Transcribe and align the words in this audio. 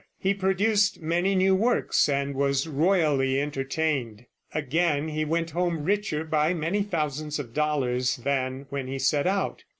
He 0.17 0.33
produced 0.33 0.99
many 0.99 1.35
new 1.35 1.53
works, 1.53 2.09
and 2.09 2.33
was 2.33 2.65
royally 2.67 3.39
entertained. 3.39 4.25
Again 4.51 5.09
he 5.09 5.23
went 5.25 5.51
home 5.51 5.83
richer 5.83 6.23
by 6.23 6.55
many 6.55 6.81
thousands 6.81 7.37
of 7.37 7.53
dollars 7.53 8.15
than 8.15 8.65
when 8.71 8.87
he 8.87 8.97
set 8.97 9.27
out. 9.27 9.63